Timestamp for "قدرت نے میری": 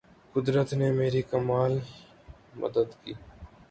0.35-1.21